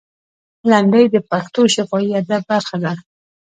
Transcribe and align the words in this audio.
لنډۍ 0.71 1.05
د 1.11 1.15
پښتو 1.29 1.61
شفاهي 1.75 2.09
ادب 2.21 2.41
برخه 2.51 2.77
ده. 2.83 2.93